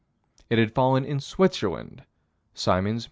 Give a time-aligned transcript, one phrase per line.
[0.49, 2.03] It had fallen in Switzerland
[2.55, 2.99] (_Symons' Met.